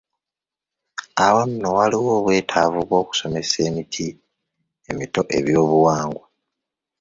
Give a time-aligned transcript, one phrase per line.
[1.25, 4.07] Awo nno waliwo obwetaavu bw’okusomesa emiti
[4.89, 6.25] emito ebyobuwangwa..